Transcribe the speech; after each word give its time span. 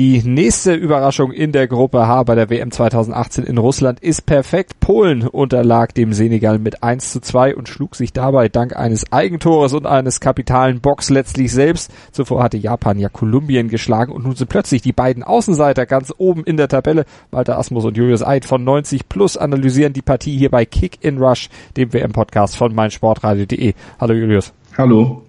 Die 0.00 0.22
nächste 0.22 0.72
Überraschung 0.72 1.30
in 1.30 1.52
der 1.52 1.68
Gruppe 1.68 2.06
H 2.06 2.22
bei 2.22 2.34
der 2.34 2.48
WM 2.48 2.70
2018 2.70 3.44
in 3.44 3.58
Russland 3.58 4.00
ist 4.00 4.24
perfekt. 4.24 4.80
Polen 4.80 5.28
unterlag 5.28 5.92
dem 5.92 6.14
Senegal 6.14 6.58
mit 6.58 6.82
1 6.82 7.12
zu 7.12 7.20
2 7.20 7.54
und 7.54 7.68
schlug 7.68 7.94
sich 7.94 8.14
dabei 8.14 8.48
dank 8.48 8.74
eines 8.74 9.12
Eigentores 9.12 9.74
und 9.74 9.84
eines 9.84 10.20
kapitalen 10.20 10.80
Box 10.80 11.10
letztlich 11.10 11.52
selbst. 11.52 11.92
Zuvor 12.12 12.42
hatte 12.42 12.56
Japan 12.56 12.98
ja 12.98 13.10
Kolumbien 13.10 13.68
geschlagen 13.68 14.12
und 14.12 14.24
nun 14.24 14.34
sind 14.36 14.48
plötzlich 14.48 14.80
die 14.80 14.94
beiden 14.94 15.22
Außenseiter 15.22 15.84
ganz 15.84 16.14
oben 16.16 16.44
in 16.44 16.56
der 16.56 16.68
Tabelle. 16.68 17.04
Walter 17.30 17.58
Asmus 17.58 17.84
und 17.84 17.98
Julius 17.98 18.26
Eid 18.26 18.46
von 18.46 18.64
90 18.64 19.06
Plus 19.06 19.36
analysieren 19.36 19.92
die 19.92 20.00
Partie 20.00 20.34
hier 20.34 20.48
bei 20.48 20.64
Kick 20.64 21.04
in 21.04 21.18
Rush, 21.18 21.50
dem 21.76 21.92
WM-Podcast 21.92 22.56
von 22.56 22.74
meinsportradio.de. 22.74 23.74
Hallo 24.00 24.14
Julius. 24.14 24.54
Hallo. 24.78 25.26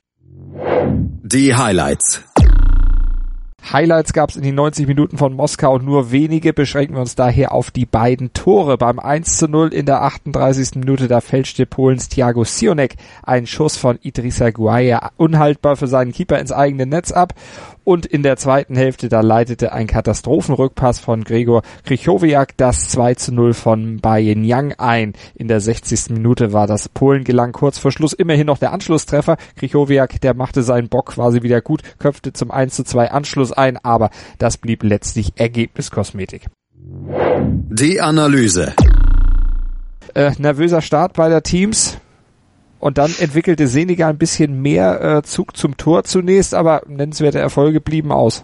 Die 1.24 1.54
Highlights. 1.54 2.24
Highlights 3.72 4.14
gab 4.14 4.30
es 4.30 4.36
in 4.36 4.44
den 4.44 4.56
90 4.56 4.88
Minuten 4.88 5.18
von 5.18 5.34
Moskau 5.34 5.78
nur 5.78 6.12
wenige, 6.12 6.52
beschränken 6.52 6.96
wir 6.96 7.02
uns 7.02 7.16
daher 7.16 7.54
auf 7.54 7.72
die 7.72 7.86
beiden 7.86 8.34
Tore. 8.34 8.78
Beim 8.78 9.00
1 9.00 9.38
zu 9.38 9.48
0 9.48 9.74
in 9.74 9.86
der 9.86 10.02
38. 10.02 10.76
Minute, 10.76 11.08
da 11.08 11.22
fälschte 11.22 11.66
Polens 11.66 12.10
Thiago 12.10 12.44
Sionek 12.44 12.96
einen 13.24 13.48
Schuss 13.48 13.78
von 13.78 14.00
Idrissa 14.02 14.50
Gueye 14.50 15.00
unhaltbar 15.18 15.78
für 15.78 15.88
seinen 15.88 16.12
Keeper 16.12 16.40
ins 16.40 16.52
eigene 16.52 16.86
Netz 16.86 17.12
ab 17.12 17.34
und 17.84 18.06
in 18.06 18.24
der 18.24 18.38
zweiten 18.38 18.76
Hälfte, 18.76 19.10
da 19.10 19.22
leitete 19.22 19.72
ein 19.72 19.88
Katastrophenrückpass 19.88 21.00
von 21.00 21.24
Gregor 21.24 21.64
Krychowiak 21.86 22.56
das 22.58 22.90
2 22.90 23.16
zu 23.16 23.34
0 23.34 23.54
von 23.54 23.98
Bayern 24.00 24.44
Yang 24.44 24.74
ein. 24.78 25.14
In 25.36 25.48
der 25.48 25.60
60. 25.60 26.12
Minute 26.12 26.54
war 26.54 26.68
das 26.68 26.90
Polen 26.90 27.24
gelang 27.24 27.52
kurz 27.52 27.78
vor 27.78 27.92
Schluss 27.92 28.14
immerhin 28.14 28.48
noch 28.48 28.58
der 28.58 28.72
Anschlusstreffer. 28.72 29.38
Krychowiak, 29.58 30.22
der 30.22 30.34
machte 30.36 30.64
seinen 30.64 30.90
Bock 30.90 31.14
quasi 31.14 31.42
wieder 31.42 31.62
gut, 31.62 31.82
köpfte 32.00 32.34
zum 32.34 32.52
1 32.52 32.76
zu 32.76 32.84
2 32.84 33.12
Anschluss 33.12 33.52
ein, 33.52 33.78
aber 33.78 34.10
das 34.38 34.58
blieb 34.58 34.84
letztlich 34.84 35.34
Ergebniskosmetik. 35.36 36.48
Die 36.74 38.02
Analyse. 38.02 38.74
Äh, 40.14 40.32
nervöser 40.38 40.82
Start 40.82 41.14
beider 41.14 41.42
Teams. 41.42 41.98
Und 42.82 42.98
dann 42.98 43.12
entwickelte 43.20 43.68
Senegal 43.68 44.10
ein 44.10 44.18
bisschen 44.18 44.60
mehr 44.60 45.02
äh, 45.02 45.22
Zug 45.22 45.56
zum 45.56 45.78
Tor 45.78 46.04
zunächst, 46.04 46.56
aber 46.56 46.82
nennenswerte 46.88 47.38
Erfolge 47.38 47.80
blieben 47.80 48.12
aus. 48.12 48.44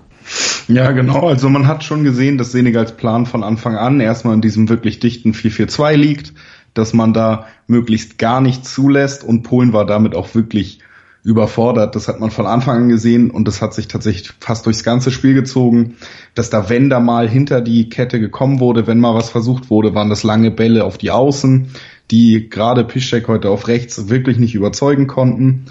Ja, 0.67 0.91
genau. 0.91 1.27
Also 1.27 1.49
man 1.49 1.67
hat 1.67 1.83
schon 1.83 2.03
gesehen, 2.03 2.38
dass 2.38 2.52
Senegals 2.52 2.91
Plan 2.91 3.25
von 3.25 3.44
Anfang 3.44 3.77
an 3.77 3.99
erstmal 3.99 4.35
in 4.35 4.41
diesem 4.41 4.69
wirklich 4.69 4.99
dichten 4.99 5.31
4-4-2 5.31 5.95
liegt, 5.95 6.33
dass 6.75 6.94
man 6.94 7.13
da 7.13 7.47
möglichst 7.66 8.19
gar 8.19 8.39
nichts 8.39 8.73
zulässt 8.75 9.23
und 9.23 9.41
Polen 9.41 9.73
war 9.73 9.88
damit 9.88 10.16
auch 10.16 10.35
wirklich 10.35 10.81
überfordert. 11.23 11.95
Das 11.95 12.07
hat 12.07 12.19
man 12.19 12.29
von 12.29 12.45
Anfang 12.45 12.83
an 12.83 12.89
gesehen 12.89 13.31
und 13.31 13.47
das 13.47 13.61
hat 13.61 13.73
sich 13.73 13.88
tatsächlich 13.88 14.33
fast 14.39 14.67
durchs 14.67 14.83
ganze 14.83 15.09
Spiel 15.09 15.33
gezogen, 15.33 15.95
dass 16.35 16.51
da, 16.51 16.69
wenn 16.69 16.91
da 16.91 16.99
mal 16.99 17.27
hinter 17.27 17.61
die 17.61 17.89
Kette 17.89 18.19
gekommen 18.19 18.59
wurde, 18.59 18.85
wenn 18.85 18.99
mal 18.99 19.16
was 19.16 19.31
versucht 19.31 19.72
wurde, 19.72 19.95
waren 19.95 20.09
das 20.09 20.22
lange 20.22 20.51
Bälle 20.51 20.85
auf 20.85 20.99
die 20.99 21.09
Außen 21.09 21.72
die 22.11 22.50
gerade 22.50 22.83
Piszczek 22.83 23.27
heute 23.27 23.50
auf 23.50 23.67
rechts 23.67 24.09
wirklich 24.09 24.38
nicht 24.38 24.55
überzeugen 24.55 25.08
konnten. 25.08 25.66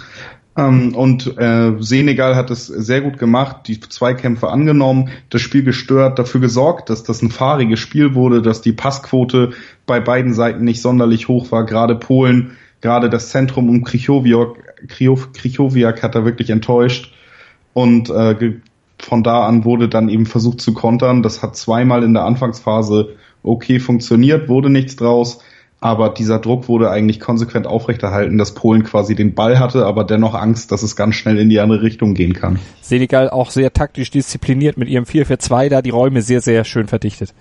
Ähm, 0.57 0.95
und 0.95 1.37
äh, 1.37 1.73
Senegal 1.79 2.35
hat 2.35 2.49
es 2.49 2.67
sehr 2.67 3.01
gut 3.01 3.19
gemacht, 3.19 3.67
die 3.67 3.79
Zweikämpfe 3.79 4.49
angenommen, 4.49 5.09
das 5.29 5.41
Spiel 5.41 5.63
gestört, 5.63 6.19
dafür 6.19 6.41
gesorgt, 6.41 6.89
dass 6.89 7.03
das 7.03 7.21
ein 7.21 7.29
fahriges 7.29 7.79
Spiel 7.79 8.15
wurde, 8.15 8.41
dass 8.41 8.61
die 8.61 8.73
Passquote 8.73 9.51
bei 9.85 9.99
beiden 9.99 10.33
Seiten 10.33 10.63
nicht 10.63 10.81
sonderlich 10.81 11.27
hoch 11.27 11.51
war. 11.51 11.65
Gerade 11.65 11.95
Polen, 11.95 12.57
gerade 12.81 13.09
das 13.09 13.29
Zentrum 13.29 13.69
um 13.69 13.83
Krichowiak, 13.83 14.87
Krichowiak 14.87 16.03
hat 16.03 16.15
da 16.15 16.25
wirklich 16.25 16.49
enttäuscht. 16.49 17.13
Und 17.73 18.09
äh, 18.09 18.55
von 18.99 19.23
da 19.23 19.45
an 19.45 19.63
wurde 19.63 19.89
dann 19.89 20.09
eben 20.09 20.25
versucht 20.25 20.61
zu 20.61 20.73
kontern. 20.73 21.21
Das 21.21 21.43
hat 21.43 21.55
zweimal 21.55 22.03
in 22.03 22.15
der 22.15 22.23
Anfangsphase 22.23 23.15
okay 23.43 23.79
funktioniert, 23.79 24.49
wurde 24.49 24.71
nichts 24.71 24.95
draus. 24.95 25.39
Aber 25.79 26.09
dieser 26.09 26.39
Druck 26.39 26.67
wurde 26.67 26.89
eigentlich 26.89 27.19
konsequent 27.19 27.67
aufrechterhalten, 27.67 28.39
dass 28.39 28.55
Polen 28.55 28.83
quasi 28.83 29.15
den 29.15 29.35
Ball 29.35 29.59
hatte, 29.59 29.85
aber 29.85 30.03
dennoch 30.03 30.33
Angst, 30.33 30.71
dass 30.71 30.81
es 30.81 30.95
ganz 30.95 31.15
schnell 31.15 31.37
in 31.37 31.49
die 31.49 31.59
andere 31.59 31.83
Richtung 31.83 32.15
gehen 32.15 32.33
kann. 32.33 32.59
Senegal 32.81 33.29
auch 33.29 33.51
sehr 33.51 33.71
taktisch 33.71 34.09
diszipliniert 34.09 34.77
mit 34.77 34.89
ihrem 34.89 35.03
4-4-2, 35.03 35.69
da 35.69 35.81
die 35.83 35.91
Räume 35.91 36.23
sehr, 36.23 36.41
sehr 36.41 36.63
schön 36.63 36.87
verdichtet. 36.87 37.33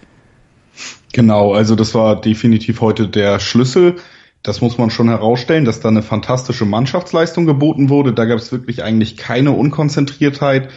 Genau, 1.12 1.54
also 1.54 1.74
das 1.76 1.94
war 1.94 2.20
definitiv 2.20 2.82
heute 2.82 3.08
der 3.08 3.38
Schlüssel. 3.38 3.96
Das 4.42 4.60
muss 4.60 4.76
man 4.76 4.90
schon 4.90 5.08
herausstellen, 5.08 5.64
dass 5.64 5.80
da 5.80 5.88
eine 5.88 6.02
fantastische 6.02 6.66
Mannschaftsleistung 6.66 7.46
geboten 7.46 7.88
wurde. 7.88 8.12
Da 8.12 8.26
gab 8.26 8.38
es 8.38 8.52
wirklich 8.52 8.82
eigentlich 8.82 9.16
keine 9.16 9.52
Unkonzentriertheit. 9.52 10.68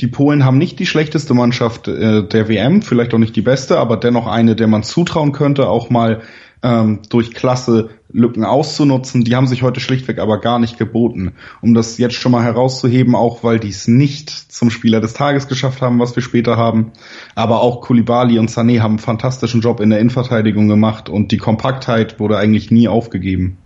Die 0.00 0.06
Polen 0.06 0.44
haben 0.44 0.58
nicht 0.58 0.78
die 0.78 0.86
schlechteste 0.86 1.34
Mannschaft 1.34 1.88
äh, 1.88 2.26
der 2.26 2.48
WM, 2.48 2.82
vielleicht 2.82 3.12
auch 3.12 3.18
nicht 3.18 3.34
die 3.34 3.42
beste, 3.42 3.78
aber 3.78 3.96
dennoch 3.96 4.26
eine, 4.26 4.54
der 4.54 4.66
man 4.66 4.82
zutrauen 4.82 5.32
könnte, 5.32 5.68
auch 5.68 5.90
mal 5.90 6.22
ähm, 6.62 7.00
durch 7.08 7.34
Klasse 7.34 7.90
Lücken 8.12 8.44
auszunutzen. 8.44 9.24
Die 9.24 9.36
haben 9.36 9.46
sich 9.46 9.62
heute 9.62 9.80
schlichtweg 9.80 10.18
aber 10.18 10.40
gar 10.40 10.58
nicht 10.58 10.78
geboten. 10.78 11.32
Um 11.60 11.74
das 11.74 11.98
jetzt 11.98 12.14
schon 12.14 12.32
mal 12.32 12.44
herauszuheben, 12.44 13.14
auch 13.14 13.44
weil 13.44 13.58
die 13.58 13.68
es 13.68 13.88
nicht 13.88 14.30
zum 14.30 14.70
Spieler 14.70 15.00
des 15.00 15.12
Tages 15.12 15.48
geschafft 15.48 15.82
haben, 15.82 15.98
was 15.98 16.16
wir 16.16 16.22
später 16.22 16.56
haben. 16.56 16.92
Aber 17.34 17.60
auch 17.60 17.80
Kulibali 17.80 18.38
und 18.38 18.50
Sané 18.50 18.80
haben 18.80 18.92
einen 18.92 18.98
fantastischen 18.98 19.60
Job 19.60 19.80
in 19.80 19.90
der 19.90 19.98
Innenverteidigung 19.98 20.68
gemacht 20.68 21.08
und 21.08 21.32
die 21.32 21.38
Kompaktheit 21.38 22.18
wurde 22.20 22.38
eigentlich 22.38 22.70
nie 22.70 22.88
aufgegeben 22.88 23.58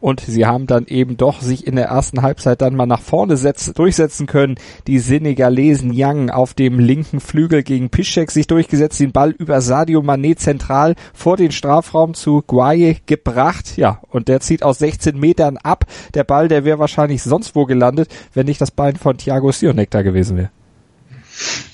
und 0.00 0.20
sie 0.20 0.46
haben 0.46 0.66
dann 0.66 0.86
eben 0.86 1.16
doch 1.16 1.40
sich 1.40 1.66
in 1.66 1.76
der 1.76 1.86
ersten 1.86 2.22
Halbzeit 2.22 2.62
dann 2.62 2.74
mal 2.74 2.86
nach 2.86 3.00
vorne 3.00 3.36
setz, 3.36 3.72
durchsetzen 3.72 4.26
können. 4.26 4.56
Die 4.86 4.98
Senegalesen 4.98 5.92
Young 5.94 6.30
auf 6.30 6.54
dem 6.54 6.78
linken 6.78 7.20
Flügel 7.20 7.62
gegen 7.62 7.90
Piszczek 7.90 8.30
sich 8.30 8.46
durchgesetzt, 8.46 8.98
den 8.98 9.12
Ball 9.12 9.30
über 9.30 9.60
Sadio 9.60 10.00
Mané 10.00 10.36
zentral 10.36 10.94
vor 11.12 11.36
den 11.36 11.52
Strafraum 11.52 12.14
zu 12.14 12.42
Guaye 12.46 12.96
gebracht. 13.06 13.76
Ja, 13.76 14.00
und 14.08 14.28
der 14.28 14.40
zieht 14.40 14.62
aus 14.62 14.78
16 14.78 15.18
Metern 15.18 15.58
ab. 15.58 15.84
Der 16.14 16.24
Ball, 16.24 16.48
der 16.48 16.64
wäre 16.64 16.78
wahrscheinlich 16.78 17.22
sonst 17.22 17.54
wo 17.54 17.66
gelandet, 17.66 18.08
wenn 18.32 18.46
nicht 18.46 18.60
das 18.60 18.70
Bein 18.70 18.96
von 18.96 19.18
Thiago 19.18 19.52
Sionek 19.52 19.90
da 19.90 20.02
gewesen 20.02 20.36
wäre. 20.36 20.50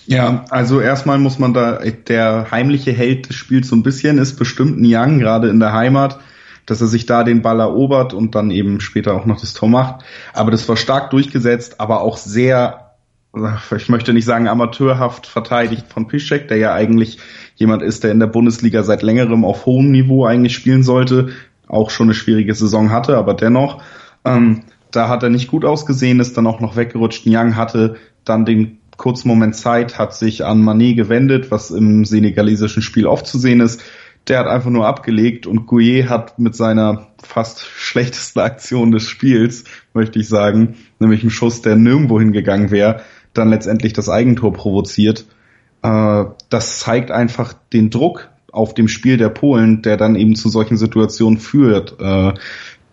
Ja, 0.06 0.44
also 0.50 0.80
erstmal 0.80 1.18
muss 1.18 1.38
man 1.38 1.52
da, 1.52 1.80
der 2.08 2.50
heimliche 2.50 2.92
Held 2.92 3.28
des 3.28 3.36
Spiels 3.36 3.68
so 3.68 3.76
ein 3.76 3.82
bisschen 3.82 4.18
ist 4.18 4.36
bestimmt 4.36 4.78
Young, 4.80 5.18
gerade 5.18 5.48
in 5.48 5.58
der 5.58 5.72
Heimat 5.72 6.18
dass 6.66 6.80
er 6.80 6.88
sich 6.88 7.06
da 7.06 7.22
den 7.22 7.42
Ball 7.42 7.60
erobert 7.60 8.12
und 8.12 8.34
dann 8.34 8.50
eben 8.50 8.80
später 8.80 9.14
auch 9.14 9.24
noch 9.24 9.40
das 9.40 9.54
Tor 9.54 9.68
macht. 9.68 10.04
Aber 10.34 10.50
das 10.50 10.68
war 10.68 10.76
stark 10.76 11.10
durchgesetzt, 11.10 11.80
aber 11.80 12.00
auch 12.00 12.16
sehr, 12.16 12.90
ich 13.76 13.88
möchte 13.88 14.12
nicht 14.12 14.24
sagen 14.24 14.48
amateurhaft 14.48 15.26
verteidigt 15.26 15.86
von 15.88 16.08
Piszczek, 16.08 16.48
der 16.48 16.58
ja 16.58 16.74
eigentlich 16.74 17.18
jemand 17.54 17.82
ist, 17.82 18.04
der 18.04 18.10
in 18.10 18.20
der 18.20 18.26
Bundesliga 18.26 18.82
seit 18.82 19.02
längerem 19.02 19.44
auf 19.44 19.64
hohem 19.64 19.92
Niveau 19.92 20.26
eigentlich 20.26 20.54
spielen 20.54 20.82
sollte, 20.82 21.28
auch 21.68 21.90
schon 21.90 22.08
eine 22.08 22.14
schwierige 22.14 22.54
Saison 22.54 22.90
hatte, 22.90 23.16
aber 23.16 23.34
dennoch, 23.34 23.82
ähm, 24.24 24.64
da 24.90 25.08
hat 25.08 25.22
er 25.22 25.30
nicht 25.30 25.48
gut 25.48 25.64
ausgesehen, 25.64 26.20
ist 26.20 26.36
dann 26.36 26.46
auch 26.46 26.60
noch 26.60 26.76
weggerutscht. 26.76 27.24
Young 27.26 27.56
hatte 27.56 27.96
dann 28.24 28.44
den 28.44 28.78
kurzen 28.96 29.28
Moment 29.28 29.54
Zeit, 29.54 29.98
hat 29.98 30.14
sich 30.14 30.44
an 30.44 30.62
Manet 30.62 30.96
gewendet, 30.96 31.50
was 31.50 31.70
im 31.70 32.04
senegalesischen 32.04 32.82
Spiel 32.82 33.06
oft 33.06 33.26
zu 33.26 33.38
sehen 33.38 33.60
ist 33.60 33.82
der 34.28 34.40
hat 34.40 34.46
einfach 34.46 34.70
nur 34.70 34.86
abgelegt 34.86 35.46
und 35.46 35.66
Gouillet 35.66 36.08
hat 36.08 36.38
mit 36.38 36.56
seiner 36.56 37.08
fast 37.22 37.60
schlechtesten 37.60 38.40
Aktion 38.40 38.90
des 38.90 39.04
Spiels, 39.04 39.64
möchte 39.94 40.18
ich 40.18 40.28
sagen, 40.28 40.76
nämlich 40.98 41.20
einem 41.20 41.30
Schuss, 41.30 41.62
der 41.62 41.76
nirgendwo 41.76 42.18
hingegangen 42.18 42.70
wäre, 42.70 43.02
dann 43.34 43.50
letztendlich 43.50 43.92
das 43.92 44.08
Eigentor 44.08 44.52
provoziert. 44.52 45.26
Äh, 45.82 46.24
das 46.48 46.80
zeigt 46.80 47.10
einfach 47.10 47.54
den 47.72 47.90
Druck 47.90 48.28
auf 48.50 48.74
dem 48.74 48.88
Spiel 48.88 49.16
der 49.16 49.28
Polen, 49.28 49.82
der 49.82 49.96
dann 49.96 50.16
eben 50.16 50.34
zu 50.34 50.48
solchen 50.48 50.76
Situationen 50.76 51.38
führt. 51.38 52.00
Äh, 52.00 52.32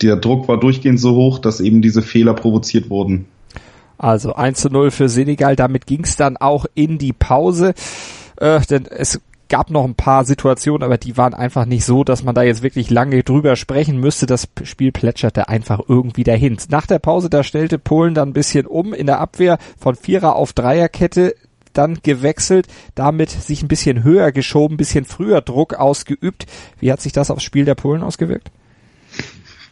der 0.01 0.18
Druck 0.18 0.47
war 0.47 0.59
durchgehend 0.59 1.00
so 1.00 1.15
hoch, 1.15 1.39
dass 1.39 1.62
eben 1.62 1.81
diese 1.81 2.01
Fehler 2.01 2.33
provoziert 2.33 2.89
wurden. 2.89 3.25
Also 3.97 4.33
1 4.36 4.59
zu 4.59 4.69
0 4.69 4.91
für 4.91 5.07
Senegal, 5.07 5.56
damit 5.56 5.86
ging 5.88 6.03
es 6.03 6.18
dann 6.18 6.36
auch 6.38 6.65
in 6.75 6.97
die 6.97 7.13
Pause. 7.13 7.74
Äh, 8.38 8.59
denn 8.69 8.86
es 8.86 9.21
gab 9.53 9.69
noch 9.69 9.85
ein 9.85 9.94
paar 9.94 10.25
Situationen, 10.25 10.81
aber 10.81 10.97
die 10.97 11.15
waren 11.15 11.35
einfach 11.35 11.65
nicht 11.65 11.85
so, 11.85 12.03
dass 12.03 12.23
man 12.23 12.33
da 12.33 12.41
jetzt 12.41 12.63
wirklich 12.63 12.89
lange 12.89 13.21
drüber 13.21 13.55
sprechen 13.55 14.00
müsste. 14.00 14.25
Das 14.25 14.50
Spiel 14.63 14.91
plätscherte 14.91 15.47
einfach 15.47 15.79
irgendwie 15.88 16.23
dahin. 16.23 16.57
Nach 16.69 16.88
der 16.88 16.97
Pause, 16.97 17.29
da 17.29 17.44
stellte 17.44 17.77
Polen 17.77 18.15
dann 18.15 18.29
ein 18.29 18.33
bisschen 18.33 18.65
um 18.65 18.95
in 18.95 19.05
der 19.05 19.19
Abwehr 19.19 19.59
von 19.77 19.94
Vierer 19.94 20.38
auf 20.38 20.53
Dreierkette 20.53 21.35
dann 21.71 22.00
gewechselt, 22.01 22.65
damit 22.95 23.29
sich 23.29 23.61
ein 23.61 23.67
bisschen 23.67 24.03
höher 24.03 24.31
geschoben, 24.31 24.73
ein 24.73 24.77
bisschen 24.77 25.05
früher 25.05 25.41
Druck 25.41 25.75
ausgeübt. 25.75 26.47
Wie 26.79 26.91
hat 26.91 27.01
sich 27.01 27.13
das 27.13 27.29
aufs 27.29 27.44
Spiel 27.44 27.65
der 27.65 27.75
Polen 27.75 28.01
ausgewirkt? 28.01 28.50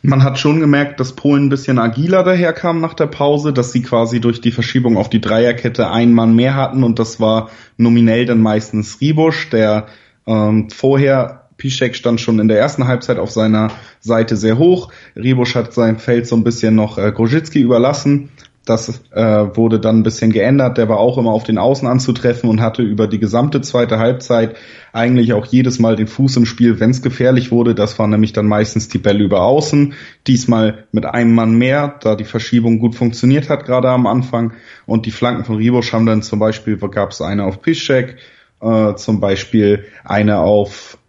Man 0.03 0.23
hat 0.23 0.39
schon 0.39 0.59
gemerkt, 0.59 0.99
dass 0.99 1.13
Polen 1.13 1.45
ein 1.45 1.49
bisschen 1.49 1.77
agiler 1.77 2.23
daherkam 2.23 2.81
nach 2.81 2.95
der 2.95 3.05
Pause, 3.05 3.53
dass 3.53 3.71
sie 3.71 3.83
quasi 3.83 4.19
durch 4.19 4.41
die 4.41 4.51
Verschiebung 4.51 4.97
auf 4.97 5.09
die 5.09 5.21
Dreierkette 5.21 5.91
einen 5.91 6.13
Mann 6.13 6.35
mehr 6.35 6.55
hatten 6.55 6.83
und 6.83 6.97
das 6.97 7.19
war 7.19 7.49
nominell 7.77 8.25
dann 8.25 8.41
meistens 8.41 8.99
Ribusch, 8.99 9.49
der 9.51 9.85
ähm, 10.25 10.69
vorher 10.71 11.49
Piszek 11.57 11.95
stand 11.95 12.19
schon 12.19 12.39
in 12.39 12.47
der 12.47 12.57
ersten 12.57 12.87
Halbzeit 12.87 13.19
auf 13.19 13.29
seiner 13.29 13.69
Seite 13.99 14.35
sehr 14.35 14.57
hoch. 14.57 14.91
Ribusch 15.15 15.53
hat 15.53 15.73
sein 15.73 15.99
Feld 15.99 16.25
so 16.25 16.35
ein 16.35 16.43
bisschen 16.43 16.73
noch 16.73 16.97
äh, 16.97 17.11
Grozicki 17.11 17.59
überlassen. 17.59 18.29
Das 18.65 19.01
äh, 19.11 19.21
wurde 19.21 19.79
dann 19.79 19.97
ein 19.99 20.03
bisschen 20.03 20.31
geändert. 20.31 20.77
Der 20.77 20.87
war 20.87 20.99
auch 20.99 21.17
immer 21.17 21.31
auf 21.31 21.43
den 21.43 21.57
Außen 21.57 21.87
anzutreffen 21.87 22.47
und 22.47 22.61
hatte 22.61 22.83
über 22.83 23.07
die 23.07 23.17
gesamte 23.17 23.61
zweite 23.61 23.97
Halbzeit 23.97 24.55
eigentlich 24.93 25.33
auch 25.33 25.47
jedes 25.47 25.79
Mal 25.79 25.95
den 25.95 26.05
Fuß 26.05 26.37
im 26.37 26.45
Spiel, 26.45 26.79
wenn 26.79 26.91
es 26.91 27.01
gefährlich 27.01 27.51
wurde. 27.51 27.73
Das 27.73 27.97
waren 27.97 28.11
nämlich 28.11 28.33
dann 28.33 28.45
meistens 28.45 28.87
die 28.87 28.99
Bälle 28.99 29.23
über 29.23 29.41
Außen. 29.41 29.95
Diesmal 30.27 30.85
mit 30.91 31.07
einem 31.07 31.33
Mann 31.33 31.57
mehr, 31.57 31.95
da 32.01 32.15
die 32.15 32.23
Verschiebung 32.23 32.77
gut 32.77 32.93
funktioniert 32.93 33.49
hat, 33.49 33.65
gerade 33.65 33.89
am 33.89 34.05
Anfang. 34.05 34.53
Und 34.85 35.07
die 35.07 35.11
Flanken 35.11 35.43
von 35.43 35.55
Ribosch 35.55 35.91
haben 35.91 36.05
dann 36.05 36.21
zum 36.21 36.37
Beispiel, 36.37 36.77
gab 36.77 37.11
es 37.11 37.21
eine 37.21 37.45
auf 37.45 37.63
Piszczek, 37.63 38.17
äh, 38.61 38.93
zum 38.93 39.19
Beispiel 39.19 39.85
eine 40.03 40.39
auf 40.39 40.99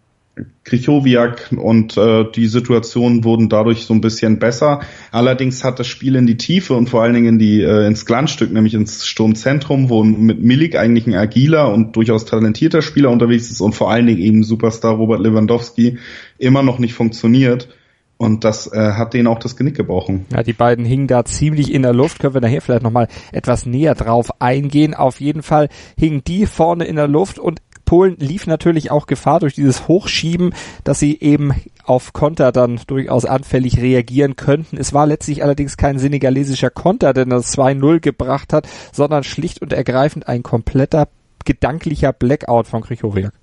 Krichowiak 0.63 1.51
und 1.55 1.95
äh, 1.97 2.25
die 2.31 2.47
Situationen 2.47 3.23
wurden 3.23 3.49
dadurch 3.49 3.85
so 3.85 3.93
ein 3.93 4.01
bisschen 4.01 4.39
besser. 4.39 4.81
Allerdings 5.11 5.63
hat 5.63 5.79
das 5.79 5.87
Spiel 5.87 6.15
in 6.15 6.25
die 6.25 6.37
Tiefe 6.37 6.73
und 6.73 6.89
vor 6.89 7.03
allen 7.03 7.13
Dingen 7.13 7.27
in 7.27 7.39
die 7.39 7.61
äh, 7.61 7.85
ins 7.85 8.05
Glanzstück, 8.05 8.51
nämlich 8.51 8.73
ins 8.73 9.05
Sturmzentrum, 9.05 9.89
wo 9.89 10.03
mit 10.03 10.41
Milik 10.41 10.75
eigentlich 10.75 11.05
ein 11.05 11.13
agiler 11.13 11.71
und 11.71 11.95
durchaus 11.95 12.25
talentierter 12.25 12.81
Spieler 12.81 13.11
unterwegs 13.11 13.51
ist 13.51 13.61
und 13.61 13.73
vor 13.73 13.91
allen 13.91 14.07
Dingen 14.07 14.21
eben 14.21 14.43
Superstar 14.43 14.95
Robert 14.95 15.19
Lewandowski 15.19 15.99
immer 16.39 16.63
noch 16.63 16.79
nicht 16.79 16.93
funktioniert. 16.93 17.67
Und 18.17 18.43
das 18.43 18.71
äh, 18.71 18.93
hat 18.93 19.13
denen 19.13 19.27
auch 19.27 19.39
das 19.39 19.57
Genick 19.57 19.75
gebrochen. 19.75 20.25
Ja, 20.31 20.43
die 20.43 20.53
beiden 20.53 20.85
hingen 20.85 21.07
da 21.07 21.25
ziemlich 21.25 21.73
in 21.73 21.81
der 21.81 21.93
Luft. 21.93 22.19
Können 22.19 22.33
wir 22.33 22.41
nachher 22.41 22.61
vielleicht 22.61 22.83
nochmal 22.83 23.07
etwas 23.33 23.65
näher 23.65 23.95
drauf 23.95 24.41
eingehen. 24.41 24.93
Auf 24.93 25.19
jeden 25.19 25.43
Fall 25.43 25.67
hingen 25.97 26.23
die 26.23 26.45
vorne 26.45 26.85
in 26.85 26.95
der 26.95 27.07
Luft 27.07 27.37
und 27.37 27.59
Polen 27.85 28.15
lief 28.17 28.47
natürlich 28.47 28.91
auch 28.91 29.07
Gefahr 29.07 29.39
durch 29.39 29.55
dieses 29.55 29.87
Hochschieben, 29.87 30.53
dass 30.83 30.99
sie 30.99 31.19
eben 31.19 31.53
auf 31.83 32.13
Konter 32.13 32.51
dann 32.51 32.79
durchaus 32.87 33.25
anfällig 33.25 33.77
reagieren 33.77 34.35
könnten. 34.35 34.77
Es 34.77 34.93
war 34.93 35.05
letztlich 35.05 35.43
allerdings 35.43 35.77
kein 35.77 35.99
senegalesischer 35.99 36.69
Konter, 36.69 37.13
der 37.13 37.25
das 37.25 37.57
2-0 37.57 37.99
gebracht 37.99 38.53
hat, 38.53 38.67
sondern 38.91 39.23
schlicht 39.23 39.61
und 39.61 39.73
ergreifend 39.73 40.27
ein 40.27 40.43
kompletter 40.43 41.07
gedanklicher 41.45 42.13
Blackout 42.13 42.67
von 42.67 42.81
Krichowiak. 42.81 43.33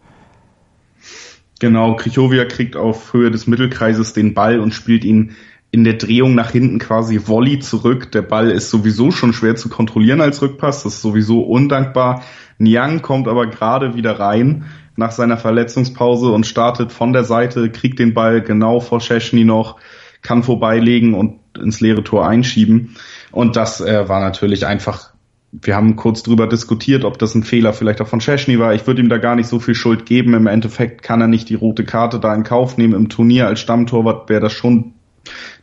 Genau, 1.60 1.94
Krichowiak 1.96 2.48
kriegt 2.48 2.76
auf 2.76 3.12
Höhe 3.12 3.30
des 3.30 3.46
Mittelkreises 3.46 4.14
den 4.14 4.32
Ball 4.32 4.60
und 4.60 4.72
spielt 4.72 5.04
ihn 5.04 5.36
in 5.70 5.84
der 5.84 5.94
Drehung 5.94 6.34
nach 6.34 6.50
hinten 6.50 6.78
quasi 6.78 7.20
Volley 7.26 7.60
zurück. 7.60 8.10
Der 8.12 8.22
Ball 8.22 8.50
ist 8.50 8.70
sowieso 8.70 9.10
schon 9.10 9.32
schwer 9.32 9.56
zu 9.56 9.68
kontrollieren 9.68 10.20
als 10.20 10.42
Rückpass. 10.42 10.82
Das 10.82 10.94
ist 10.94 11.02
sowieso 11.02 11.42
undankbar. 11.42 12.22
Niang 12.60 13.00
kommt 13.00 13.26
aber 13.26 13.46
gerade 13.46 13.94
wieder 13.94 14.20
rein 14.20 14.66
nach 14.94 15.12
seiner 15.12 15.38
Verletzungspause 15.38 16.30
und 16.30 16.46
startet 16.46 16.92
von 16.92 17.14
der 17.14 17.24
Seite, 17.24 17.70
kriegt 17.70 17.98
den 17.98 18.12
Ball 18.12 18.42
genau 18.42 18.80
vor 18.80 19.00
Szczesny 19.00 19.44
noch, 19.44 19.76
kann 20.20 20.42
vorbeilegen 20.42 21.14
und 21.14 21.40
ins 21.58 21.80
leere 21.80 22.04
Tor 22.04 22.28
einschieben. 22.28 22.96
Und 23.32 23.56
das 23.56 23.80
äh, 23.80 24.08
war 24.10 24.20
natürlich 24.20 24.66
einfach, 24.66 25.14
wir 25.52 25.74
haben 25.74 25.96
kurz 25.96 26.22
drüber 26.22 26.46
diskutiert, 26.46 27.04
ob 27.04 27.18
das 27.18 27.34
ein 27.34 27.44
Fehler 27.44 27.72
vielleicht 27.72 28.02
auch 28.02 28.08
von 28.08 28.20
Szczesny 28.20 28.58
war. 28.58 28.74
Ich 28.74 28.86
würde 28.86 29.00
ihm 29.00 29.08
da 29.08 29.16
gar 29.16 29.36
nicht 29.36 29.48
so 29.48 29.58
viel 29.58 29.74
Schuld 29.74 30.04
geben. 30.04 30.34
Im 30.34 30.46
Endeffekt 30.46 31.02
kann 31.02 31.22
er 31.22 31.28
nicht 31.28 31.48
die 31.48 31.54
rote 31.54 31.84
Karte 31.84 32.20
da 32.20 32.34
in 32.34 32.42
Kauf 32.42 32.76
nehmen. 32.76 32.92
Im 32.92 33.08
Turnier 33.08 33.46
als 33.46 33.60
Stammtorwart 33.60 34.28
wäre 34.28 34.42
das 34.42 34.52
schon 34.52 34.92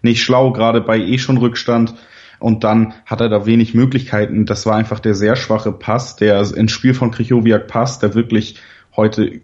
nicht 0.01 0.23
schlau, 0.23 0.51
gerade 0.51 0.81
bei 0.81 0.97
eh 0.97 1.19
schon 1.19 1.37
Rückstand. 1.37 1.93
Und 2.39 2.63
dann 2.63 2.93
hat 3.05 3.21
er 3.21 3.29
da 3.29 3.45
wenig 3.45 3.73
Möglichkeiten. 3.73 4.45
Das 4.45 4.65
war 4.65 4.75
einfach 4.75 4.99
der 4.99 5.15
sehr 5.15 5.35
schwache 5.35 5.71
Pass, 5.71 6.15
der 6.15 6.39
ins 6.55 6.71
Spiel 6.71 6.93
von 6.93 7.11
Krichowiak 7.11 7.67
passt, 7.67 8.03
der 8.03 8.15
wirklich 8.15 8.55
heute 8.95 9.41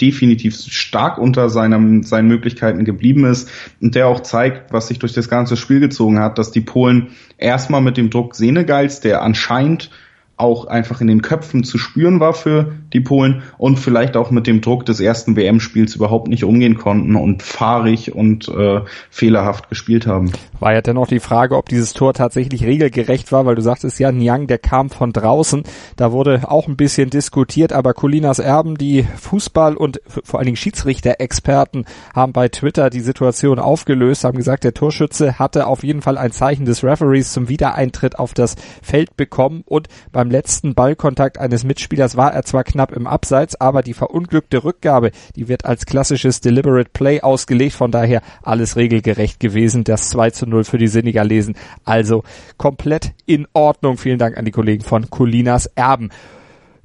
definitiv 0.00 0.56
stark 0.56 1.18
unter 1.18 1.50
seinem, 1.50 2.02
seinen 2.02 2.28
Möglichkeiten 2.28 2.84
geblieben 2.84 3.24
ist 3.24 3.50
und 3.80 3.94
der 3.94 4.06
auch 4.06 4.20
zeigt, 4.20 4.72
was 4.72 4.88
sich 4.88 4.98
durch 4.98 5.12
das 5.12 5.28
ganze 5.28 5.56
Spiel 5.56 5.80
gezogen 5.80 6.20
hat, 6.20 6.38
dass 6.38 6.50
die 6.50 6.62
Polen 6.62 7.08
erstmal 7.36 7.82
mit 7.82 7.96
dem 7.96 8.08
Druck 8.08 8.34
Senegals, 8.34 9.00
der 9.00 9.22
anscheinend 9.22 9.90
auch 10.36 10.66
einfach 10.66 11.02
in 11.02 11.06
den 11.06 11.20
Köpfen 11.20 11.64
zu 11.64 11.76
spüren 11.76 12.18
war 12.18 12.32
für 12.32 12.72
die 12.92 13.00
Polen 13.00 13.42
und 13.58 13.78
vielleicht 13.78 14.16
auch 14.16 14.30
mit 14.30 14.46
dem 14.46 14.60
Druck 14.60 14.84
des 14.86 15.00
ersten 15.00 15.36
WM-Spiels 15.36 15.94
überhaupt 15.94 16.28
nicht 16.28 16.44
umgehen 16.44 16.76
konnten 16.76 17.16
und 17.16 17.42
fahrig 17.42 18.14
und 18.14 18.48
äh, 18.48 18.80
fehlerhaft 19.10 19.68
gespielt 19.68 20.06
haben. 20.06 20.32
War 20.58 20.74
ja 20.74 20.82
dennoch 20.82 21.06
die 21.06 21.20
Frage, 21.20 21.56
ob 21.56 21.68
dieses 21.68 21.94
Tor 21.94 22.14
tatsächlich 22.14 22.64
regelgerecht 22.64 23.32
war, 23.32 23.46
weil 23.46 23.54
du 23.54 23.62
sagtest 23.62 23.98
ja, 23.98 24.12
Niang, 24.12 24.46
der 24.46 24.58
kam 24.58 24.90
von 24.90 25.12
draußen. 25.12 25.62
Da 25.96 26.12
wurde 26.12 26.42
auch 26.50 26.68
ein 26.68 26.76
bisschen 26.76 27.10
diskutiert, 27.10 27.72
aber 27.72 27.94
Colinas 27.94 28.38
Erben, 28.38 28.76
die 28.76 29.04
Fußball- 29.04 29.74
und 29.74 30.00
vor 30.24 30.38
allen 30.38 30.46
Dingen 30.46 30.56
Schiedsrichter-Experten 30.56 31.84
haben 32.14 32.32
bei 32.32 32.48
Twitter 32.48 32.90
die 32.90 33.00
Situation 33.00 33.58
aufgelöst, 33.58 34.24
haben 34.24 34.36
gesagt, 34.36 34.64
der 34.64 34.74
Torschütze 34.74 35.38
hatte 35.38 35.66
auf 35.66 35.84
jeden 35.84 36.02
Fall 36.02 36.18
ein 36.18 36.32
Zeichen 36.32 36.64
des 36.64 36.84
Referees 36.84 37.32
zum 37.32 37.48
Wiedereintritt 37.48 38.18
auf 38.18 38.34
das 38.34 38.56
Feld 38.82 39.16
bekommen 39.16 39.62
und 39.64 39.88
beim 40.12 40.30
letzten 40.30 40.74
Ballkontakt 40.74 41.38
eines 41.38 41.64
Mitspielers 41.64 42.16
war 42.16 42.32
er 42.32 42.42
zwar 42.42 42.64
knapp 42.64 42.79
im 42.88 43.06
Abseits, 43.06 43.60
aber 43.60 43.82
die 43.82 43.94
verunglückte 43.94 44.64
Rückgabe, 44.64 45.10
die 45.36 45.48
wird 45.48 45.64
als 45.64 45.86
klassisches 45.86 46.40
Deliberate 46.40 46.90
Play 46.92 47.20
ausgelegt, 47.20 47.74
von 47.74 47.90
daher 47.90 48.22
alles 48.42 48.76
regelgerecht 48.76 49.40
gewesen. 49.40 49.84
Das 49.84 50.10
2 50.10 50.30
zu 50.30 50.46
0 50.46 50.64
für 50.64 50.78
die 50.78 50.88
Sinnigerlesen. 50.88 51.54
Also 51.84 52.24
komplett 52.56 53.12
in 53.26 53.46
Ordnung. 53.52 53.98
Vielen 53.98 54.18
Dank 54.18 54.36
an 54.36 54.44
die 54.44 54.50
Kollegen 54.50 54.82
von 54.82 55.10
Colinas 55.10 55.66
Erben 55.66 56.10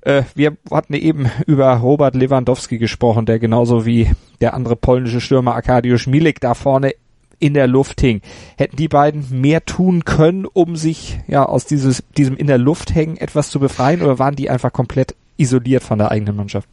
äh, 0.02 0.24
wir 0.36 0.56
hatten 0.72 0.94
eben 0.94 1.30
über 1.48 1.74
Robert 1.74 2.16
Lewandowski 2.16 2.78
gesprochen, 2.78 3.26
der 3.26 3.40
genauso 3.40 3.86
wie 3.86 4.12
der 4.40 4.54
andere 4.54 4.76
polnische 4.76 5.20
Stürmer 5.20 5.56
Arkadiusz 5.56 6.06
Milik 6.06 6.40
da 6.40 6.54
vorne 6.54 6.94
in 7.40 7.54
der 7.54 7.68
Luft 7.68 8.02
hing. 8.02 8.22
Hätten 8.58 8.78
die 8.78 8.88
beiden 8.88 9.42
mehr 9.42 9.66
tun 9.66 10.06
können, 10.06 10.46
um 10.46 10.76
sich 10.76 11.20
ja 11.28 11.46
aus 11.46 11.66
dieses, 11.66 12.04
diesem 12.18 12.38
in 12.38 12.48
der 12.48 12.58
Luft 12.58 12.96
hängen 12.96 13.18
etwas 13.18 13.50
zu 13.50 13.60
befreien 13.60 14.02
oder 14.02 14.20
waren 14.20 14.36
die 14.36 14.50
einfach 14.50 14.72
komplett 14.72 15.16
isoliert 15.38 15.84
von 15.84 15.98
der 15.98 16.12
eigenen 16.12 16.36
Mannschaft? 16.36 16.70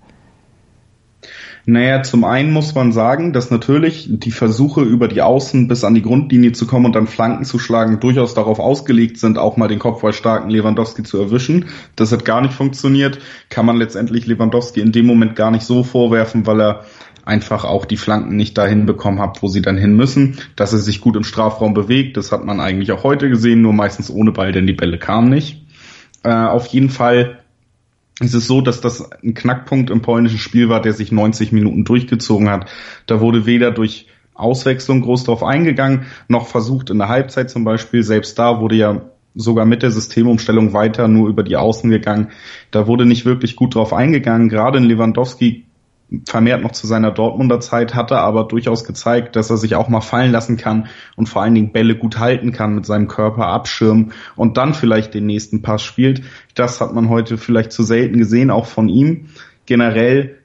Naja, 1.65 2.03
zum 2.03 2.25
einen 2.25 2.53
muss 2.53 2.75
man 2.75 2.91
sagen, 2.91 3.33
dass 3.33 3.53
natürlich 3.53 4.09
die 4.11 4.33
Versuche 4.33 4.81
über 4.81 5.07
die 5.07 5.23
Außen 5.23 5.69
bis 5.69 5.85
an 5.85 5.95
die 5.95 6.03
Grundlinie 6.03 6.51
zu 6.51 6.67
kommen 6.67 6.87
und 6.87 6.97
dann 6.97 7.07
Flanken 7.07 7.45
zu 7.45 7.61
schlagen 7.61 8.01
durchaus 8.01 8.35
darauf 8.35 8.59
ausgelegt 8.59 9.19
sind, 9.19 9.39
auch 9.39 9.57
mal 9.57 9.69
den 9.69 9.79
kopfballstarken 9.79 10.51
Lewandowski 10.51 11.05
zu 11.05 11.19
erwischen. 11.19 11.67
Das 11.95 12.11
hat 12.11 12.25
gar 12.25 12.41
nicht 12.41 12.55
funktioniert. 12.55 13.21
Kann 13.49 13.65
man 13.65 13.77
letztendlich 13.77 14.27
Lewandowski 14.27 14.81
in 14.81 14.91
dem 14.91 15.07
Moment 15.07 15.37
gar 15.37 15.53
nicht 15.53 15.65
so 15.65 15.85
vorwerfen, 15.85 16.49
weil 16.49 16.61
er 16.61 16.85
einfach 17.25 17.65
auch 17.65 17.85
die 17.85 17.97
Flanken 17.97 18.35
nicht 18.35 18.59
dahin 18.59 18.85
bekommen 18.85 19.21
habt, 19.21 19.41
wo 19.45 19.47
sie 19.47 19.63
dann 19.63 19.79
hin 19.79 19.95
müssen. 19.95 20.39
Dass 20.57 20.73
er 20.73 20.81
sich 20.81 21.01
gut 21.01 21.15
im 21.15 21.23
Strafraum 21.23 21.75
bewegt, 21.75 22.17
das 22.17 22.33
hat 22.33 22.45
man 22.45 22.59
eigentlich 22.59 22.91
auch 22.91 23.05
heute 23.05 23.29
gesehen, 23.29 23.63
nur 23.63 23.73
meistens 23.73 24.11
ohne 24.11 24.33
Ball, 24.33 24.51
denn 24.51 24.67
die 24.67 24.73
Bälle 24.73 24.99
kamen 24.99 25.29
nicht. 25.29 25.63
Äh, 26.25 26.33
auf 26.33 26.67
jeden 26.67 26.91
Fall 26.91 27.42
ist 28.23 28.35
es 28.35 28.47
so, 28.47 28.61
dass 28.61 28.81
das 28.81 29.11
ein 29.23 29.35
Knackpunkt 29.35 29.91
im 29.91 30.03
polnischen 30.03 30.39
Spiel 30.39 30.69
war, 30.69 30.81
der 30.81 30.93
sich 30.93 31.13
90 31.13 31.53
Minuten 31.53 31.85
durchgezogen 31.85 32.49
hat. 32.51 32.71
Da 33.07 33.21
wurde 33.21 33.47
weder 33.47 33.71
durch 33.71 34.07
Auswechslung 34.35 35.03
groß 35.03 35.25
drauf 35.25 35.43
eingegangen, 35.43 36.07
noch 36.29 36.47
versucht 36.47 36.91
in 36.91 36.99
der 36.99 37.09
Halbzeit 37.09 37.51
zum 37.51 37.65
Beispiel. 37.65 38.03
Selbst 38.03 38.39
da 38.39 38.61
wurde 38.61 38.77
ja 38.77 39.03
sogar 39.35 39.65
mit 39.65 39.83
der 39.83 39.91
Systemumstellung 39.91 40.73
weiter 40.73 41.09
nur 41.09 41.29
über 41.29 41.43
die 41.43 41.57
Außen 41.57 41.91
gegangen. 41.91 42.31
Da 42.71 42.87
wurde 42.87 43.07
nicht 43.07 43.25
wirklich 43.25 43.57
gut 43.57 43.75
drauf 43.75 43.93
eingegangen. 43.93 44.49
Gerade 44.49 44.79
in 44.79 44.85
Lewandowski 44.85 45.65
vermehrt 46.27 46.63
noch 46.63 46.73
zu 46.73 46.87
seiner 46.87 47.11
Dortmunder 47.11 47.61
Zeit, 47.61 47.95
hatte 47.95 48.19
aber 48.19 48.45
durchaus 48.45 48.85
gezeigt, 48.85 49.37
dass 49.37 49.51
er 49.51 49.57
sich 49.57 49.75
auch 49.75 49.89
mal 49.89 50.01
fallen 50.01 50.33
lassen 50.33 50.57
kann 50.57 50.89
und 51.17 51.29
vor 51.29 51.43
allen 51.43 51.55
Dingen 51.55 51.73
Bälle 51.73 51.97
gut 51.97 52.19
halten 52.19 52.53
kann 52.53 52.75
mit 52.75 52.87
seinem 52.87 53.09
Körper 53.09 53.47
abschirmen 53.47 54.13
und 54.37 54.57
dann 54.57 54.75
vielleicht 54.75 55.15
den 55.15 55.27
nächsten 55.27 55.63
Pass 55.63 55.83
spielt. 55.83 56.23
Das 56.55 56.81
hat 56.81 56.93
man 56.95 57.09
heute 57.09 57.39
vielleicht 57.39 57.73
zu 57.73 57.83
selten 57.83 58.19
gesehen, 58.19 58.51
auch 58.51 58.67
von 58.67 58.89
ihm. 58.89 59.29
Generell 59.67 60.39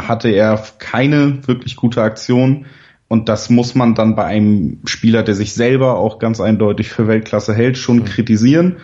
hatte 0.00 0.28
er 0.28 0.62
keine 0.78 1.46
wirklich 1.46 1.76
gute 1.76 2.02
Aktion. 2.02 2.66
Und 3.08 3.28
das 3.28 3.50
muss 3.50 3.74
man 3.74 3.94
dann 3.94 4.16
bei 4.16 4.24
einem 4.24 4.80
Spieler, 4.86 5.22
der 5.22 5.34
sich 5.34 5.52
selber 5.52 5.98
auch 5.98 6.18
ganz 6.18 6.40
eindeutig 6.40 6.88
für 6.88 7.08
Weltklasse 7.08 7.54
hält, 7.54 7.76
schon 7.76 7.98
mhm. 7.98 8.04
kritisieren. 8.04 8.78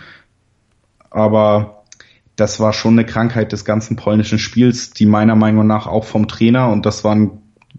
Aber 1.10 1.77
das 2.38 2.60
war 2.60 2.72
schon 2.72 2.92
eine 2.92 3.04
Krankheit 3.04 3.50
des 3.50 3.64
ganzen 3.64 3.96
polnischen 3.96 4.38
Spiels, 4.38 4.90
die 4.90 5.06
meiner 5.06 5.34
Meinung 5.34 5.66
nach 5.66 5.88
auch 5.88 6.04
vom 6.04 6.28
Trainer, 6.28 6.70
und 6.70 6.86
das 6.86 7.02
war 7.02 7.16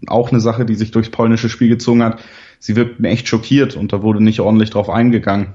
auch 0.06 0.30
eine 0.30 0.40
Sache, 0.40 0.66
die 0.66 0.74
sich 0.74 0.90
durchs 0.90 1.08
polnische 1.08 1.48
Spiel 1.48 1.70
gezogen 1.70 2.02
hat, 2.02 2.22
sie 2.58 2.76
wirkten 2.76 3.06
echt 3.06 3.26
schockiert 3.26 3.74
und 3.74 3.94
da 3.94 4.02
wurde 4.02 4.22
nicht 4.22 4.38
ordentlich 4.38 4.68
drauf 4.68 4.90
eingegangen. 4.90 5.54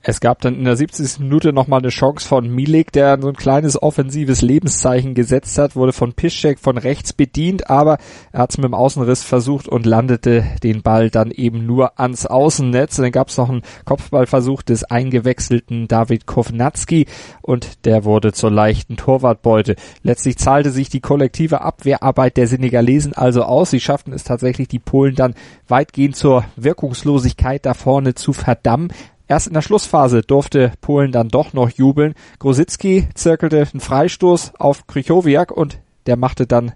Es 0.00 0.20
gab 0.20 0.40
dann 0.40 0.54
in 0.54 0.64
der 0.64 0.76
70. 0.76 1.18
Minute 1.18 1.52
nochmal 1.52 1.80
eine 1.80 1.88
Chance 1.88 2.26
von 2.26 2.48
Milik, 2.48 2.92
der 2.92 3.20
so 3.20 3.28
ein 3.28 3.34
kleines 3.34 3.82
offensives 3.82 4.42
Lebenszeichen 4.42 5.14
gesetzt 5.14 5.58
hat, 5.58 5.74
wurde 5.74 5.92
von 5.92 6.12
Piszczek 6.12 6.60
von 6.60 6.78
rechts 6.78 7.12
bedient, 7.12 7.68
aber 7.68 7.98
er 8.30 8.42
hat 8.42 8.50
es 8.50 8.58
mit 8.58 8.64
dem 8.64 8.74
Außenriss 8.74 9.24
versucht 9.24 9.66
und 9.66 9.86
landete 9.86 10.44
den 10.62 10.82
Ball 10.82 11.10
dann 11.10 11.32
eben 11.32 11.66
nur 11.66 11.98
ans 11.98 12.26
Außennetz. 12.26 12.98
Und 12.98 13.04
dann 13.04 13.12
gab 13.12 13.28
es 13.28 13.36
noch 13.38 13.50
einen 13.50 13.62
Kopfballversuch 13.84 14.62
des 14.62 14.84
eingewechselten 14.84 15.88
David 15.88 16.26
Kovnatski 16.26 17.06
und 17.42 17.84
der 17.84 18.04
wurde 18.04 18.32
zur 18.32 18.52
leichten 18.52 18.96
Torwartbeute. 18.96 19.74
Letztlich 20.04 20.38
zahlte 20.38 20.70
sich 20.70 20.88
die 20.88 21.00
kollektive 21.00 21.62
Abwehrarbeit 21.62 22.36
der 22.36 22.46
Senegalesen 22.46 23.14
also 23.14 23.42
aus. 23.42 23.70
Sie 23.70 23.80
schafften 23.80 24.12
es 24.12 24.22
tatsächlich, 24.22 24.68
die 24.68 24.78
Polen 24.78 25.16
dann 25.16 25.34
weitgehend 25.66 26.14
zur 26.14 26.44
Wirkungslosigkeit 26.54 27.66
da 27.66 27.74
vorne 27.74 28.14
zu 28.14 28.32
verdammen. 28.32 28.92
Erst 29.28 29.46
in 29.46 29.52
der 29.52 29.62
Schlussphase 29.62 30.22
durfte 30.22 30.72
Polen 30.80 31.12
dann 31.12 31.28
doch 31.28 31.52
noch 31.52 31.68
jubeln. 31.70 32.14
Grosicki 32.38 33.08
zirkelte 33.14 33.68
einen 33.72 33.80
Freistoß 33.80 34.54
auf 34.58 34.86
Krychowiak 34.86 35.52
und 35.52 35.78
der 36.06 36.16
machte 36.16 36.46
dann 36.46 36.72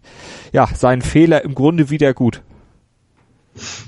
ja 0.53 0.67
seinen 0.67 1.01
Fehler 1.01 1.43
im 1.45 1.55
Grunde 1.55 1.89
wieder 1.89 2.13
gut. 2.13 2.43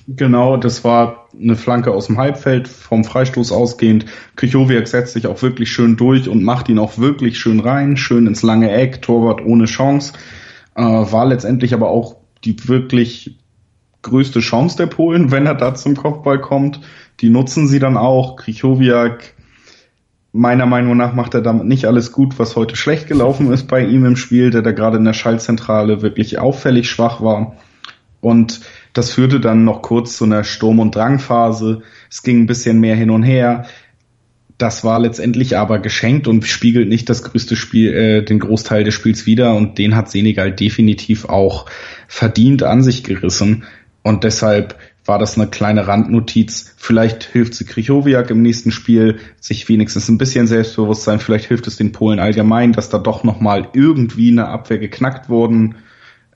Genau, 0.08 0.56
das 0.56 0.84
war 0.84 1.28
eine 1.38 1.56
Flanke 1.56 1.92
aus 1.92 2.06
dem 2.06 2.18
Halbfeld 2.18 2.68
vom 2.68 3.04
Freistoß 3.04 3.52
ausgehend. 3.52 4.06
Krychowiak 4.36 4.88
setzt 4.88 5.12
sich 5.12 5.26
auch 5.26 5.40
wirklich 5.42 5.70
schön 5.70 5.96
durch 5.96 6.28
und 6.28 6.42
macht 6.42 6.68
ihn 6.70 6.78
auch 6.78 6.98
wirklich 6.98 7.38
schön 7.38 7.60
rein, 7.60 7.96
schön 7.98 8.26
ins 8.26 8.42
lange 8.42 8.70
Eck, 8.70 9.02
Torwart 9.02 9.44
ohne 9.44 9.66
Chance. 9.66 10.14
Äh, 10.74 10.82
war 10.82 11.26
letztendlich 11.26 11.74
aber 11.74 11.88
auch 11.90 12.16
die 12.44 12.68
wirklich 12.68 13.38
größte 14.02 14.40
Chance 14.40 14.76
der 14.76 14.86
Polen, 14.86 15.30
wenn 15.30 15.46
er 15.46 15.54
da 15.54 15.74
zum 15.74 15.96
Kopfball 15.96 16.40
kommt. 16.40 16.80
Die 17.20 17.30
nutzen 17.30 17.68
sie 17.68 17.78
dann 17.78 17.96
auch. 17.96 18.36
Krichowiak, 18.36 19.34
meiner 20.32 20.66
Meinung 20.66 20.96
nach, 20.96 21.14
macht 21.14 21.34
er 21.34 21.42
damit 21.42 21.66
nicht 21.66 21.86
alles 21.86 22.12
gut, 22.12 22.38
was 22.38 22.56
heute 22.56 22.76
schlecht 22.76 23.06
gelaufen 23.06 23.52
ist 23.52 23.68
bei 23.68 23.84
ihm 23.84 24.04
im 24.04 24.16
Spiel, 24.16 24.50
der 24.50 24.62
da 24.62 24.72
gerade 24.72 24.98
in 24.98 25.04
der 25.04 25.12
Schaltzentrale 25.12 26.02
wirklich 26.02 26.38
auffällig 26.38 26.90
schwach 26.90 27.20
war. 27.20 27.56
Und 28.20 28.60
das 28.94 29.12
führte 29.12 29.38
dann 29.38 29.64
noch 29.64 29.82
kurz 29.82 30.16
zu 30.16 30.24
einer 30.24 30.44
Sturm- 30.44 30.78
und 30.78 30.94
Drangphase. 30.94 31.82
Es 32.10 32.22
ging 32.22 32.40
ein 32.40 32.46
bisschen 32.46 32.80
mehr 32.80 32.96
hin 32.96 33.10
und 33.10 33.22
her. 33.22 33.66
Das 34.56 34.84
war 34.84 35.00
letztendlich 35.00 35.58
aber 35.58 35.78
geschenkt 35.80 36.28
und 36.28 36.44
spiegelt 36.44 36.88
nicht 36.88 37.10
das 37.10 37.22
größte 37.22 37.56
Spiel, 37.56 37.92
äh, 37.92 38.22
den 38.22 38.38
Großteil 38.38 38.84
des 38.84 38.94
Spiels 38.94 39.26
wider 39.26 39.54
und 39.54 39.78
den 39.78 39.96
hat 39.96 40.10
Senegal 40.10 40.52
definitiv 40.52 41.26
auch 41.26 41.66
verdient 42.06 42.62
an 42.62 42.82
sich 42.82 43.02
gerissen. 43.04 43.64
Und 44.02 44.22
deshalb 44.22 44.76
war 45.04 45.18
das 45.18 45.36
eine 45.36 45.48
kleine 45.48 45.86
Randnotiz. 45.86 46.74
Vielleicht 46.76 47.24
hilft 47.24 47.54
sie 47.54 47.64
Krichowiak 47.64 48.30
im 48.30 48.42
nächsten 48.42 48.70
Spiel, 48.70 49.18
sich 49.40 49.68
wenigstens 49.68 50.08
ein 50.08 50.18
bisschen 50.18 50.46
Selbstbewusstsein. 50.46 51.20
Vielleicht 51.20 51.46
hilft 51.46 51.66
es 51.66 51.76
den 51.76 51.92
Polen 51.92 52.18
allgemein, 52.18 52.72
dass 52.72 52.88
da 52.88 52.98
doch 52.98 53.24
nochmal 53.24 53.68
irgendwie 53.72 54.30
eine 54.30 54.48
Abwehr 54.48 54.78
geknackt 54.78 55.28
worden 55.28 55.76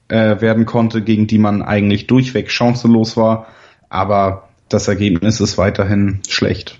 äh, 0.09 0.41
werden 0.41 0.67
konnte, 0.67 1.03
gegen 1.03 1.27
die 1.27 1.39
man 1.39 1.63
eigentlich 1.63 2.07
durchweg 2.07 2.51
chancenlos 2.51 3.17
war. 3.17 3.47
Aber 3.89 4.49
das 4.69 4.87
Ergebnis 4.89 5.41
ist 5.41 5.57
weiterhin 5.57 6.21
schlecht 6.29 6.79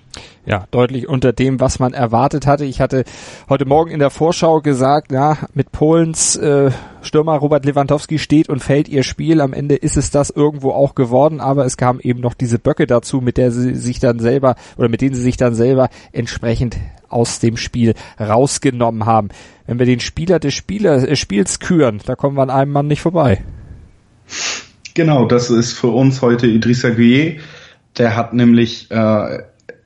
ja, 0.49 0.65
deutlich 0.71 1.07
unter 1.07 1.31
dem, 1.31 1.59
was 1.59 1.77
man 1.77 1.93
erwartet 1.93 2.47
hatte. 2.47 2.65
Ich 2.65 2.81
hatte 2.81 3.03
heute 3.49 3.65
Morgen 3.65 3.91
in 3.91 3.99
der 3.99 4.09
Vorschau 4.09 4.61
gesagt, 4.61 5.11
ja, 5.11 5.37
mit 5.53 5.71
Polens 5.71 6.35
äh, 6.37 6.71
Stürmer 7.03 7.35
Robert 7.35 7.65
Lewandowski 7.65 8.17
steht 8.17 8.49
und 8.49 8.59
fällt 8.59 8.89
ihr 8.89 9.03
Spiel. 9.03 9.41
Am 9.41 9.53
Ende 9.53 9.75
ist 9.75 9.95
es 9.95 10.09
das 10.09 10.31
irgendwo 10.31 10.71
auch 10.71 10.95
geworden, 10.95 11.39
aber 11.39 11.65
es 11.65 11.77
kam 11.77 11.99
eben 11.99 12.19
noch 12.19 12.33
diese 12.33 12.57
Böcke 12.57 12.87
dazu, 12.87 13.21
mit 13.21 13.37
der 13.37 13.51
sie 13.51 13.75
sich 13.75 13.99
dann 13.99 14.17
selber 14.17 14.55
oder 14.75 14.89
mit 14.89 15.01
denen 15.01 15.13
sie 15.13 15.21
sich 15.21 15.37
dann 15.37 15.53
selber 15.53 15.87
entsprechend 16.13 16.77
aus 17.09 17.39
dem 17.39 17.55
Spiel 17.55 17.93
rausgenommen 18.19 19.05
haben. 19.05 19.29
Wenn 19.67 19.77
wir 19.77 19.85
den 19.85 19.99
Spieler 19.99 20.39
des 20.39 20.55
Spieler, 20.55 21.07
äh, 21.07 21.15
Spiels 21.15 21.59
küren, 21.59 22.01
da 22.07 22.15
kommen 22.15 22.35
wir 22.35 22.41
an 22.41 22.49
einem 22.49 22.71
Mann 22.71 22.87
nicht 22.87 23.01
vorbei. 23.01 23.43
Genau, 24.95 25.27
das 25.27 25.51
ist 25.51 25.73
für 25.73 25.89
uns 25.89 26.23
heute 26.23 26.47
Idrissa 26.47 26.89
Gueye. 26.89 27.39
Der 27.99 28.15
hat 28.15 28.33
nämlich 28.33 28.89
äh, 28.89 29.39